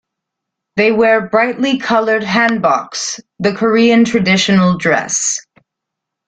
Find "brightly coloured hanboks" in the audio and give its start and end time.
1.29-3.19